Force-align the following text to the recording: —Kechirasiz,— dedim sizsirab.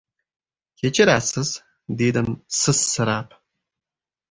—Kechirasiz,— 0.81 1.51
dedim 2.01 2.33
sizsirab. 2.63 3.39